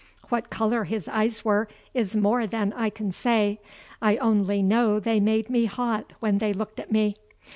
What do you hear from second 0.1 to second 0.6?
What